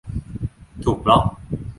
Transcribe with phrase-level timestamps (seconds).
[0.83, 1.23] ถูกบล็อค